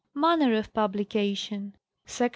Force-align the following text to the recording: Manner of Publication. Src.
Manner 0.15 0.55
of 0.55 0.73
Publication. 0.73 1.75
Src. 2.07 2.29